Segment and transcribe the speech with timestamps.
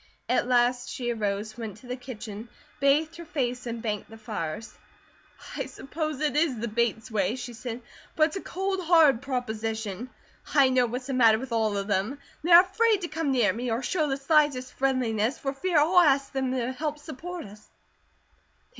[0.27, 4.73] At last she arose, went to the kitchen, bathed her face, and banked the fires.
[5.55, 7.83] "I suppose it is the Bates way," she said,
[8.15, 10.09] "but it's a cold, hard proposition.
[10.55, 12.17] I know what's the matter with all of them.
[12.43, 15.99] They are afraid to come near me, or show the slightest friendliness, for fear I'll
[15.99, 17.69] ask them to help support us.